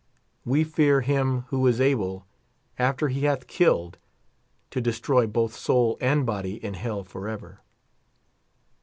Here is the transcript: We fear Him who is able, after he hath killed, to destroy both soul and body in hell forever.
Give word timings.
We 0.45 0.63
fear 0.63 1.01
Him 1.01 1.41
who 1.49 1.67
is 1.67 1.79
able, 1.79 2.25
after 2.79 3.09
he 3.09 3.25
hath 3.25 3.45
killed, 3.45 3.99
to 4.71 4.81
destroy 4.81 5.27
both 5.27 5.53
soul 5.55 5.99
and 6.01 6.25
body 6.25 6.55
in 6.65 6.73
hell 6.73 7.03
forever. 7.03 7.61